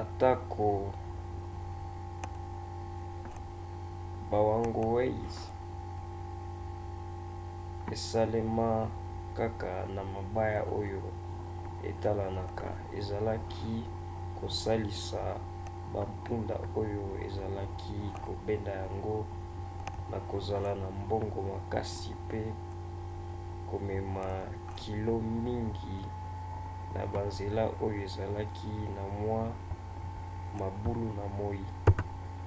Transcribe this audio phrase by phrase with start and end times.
[0.00, 0.70] atako
[4.30, 5.36] bawagonways
[7.94, 8.70] esalema
[9.38, 11.02] kaka na mabaya oyo
[11.90, 12.68] etalanaka
[12.98, 13.74] ezalaki
[14.38, 15.22] kosalisa
[15.94, 19.16] bampunda oyo ezalaki kobenda yango
[20.10, 22.42] na kozala na mbango makasi mpe
[23.70, 24.26] komema
[24.78, 25.14] kilo
[25.44, 25.98] mingi
[26.94, 29.40] na banzela oyo azalaki na mwa
[30.58, 31.64] mabulu na moi